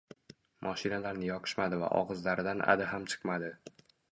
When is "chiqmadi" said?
3.13-3.53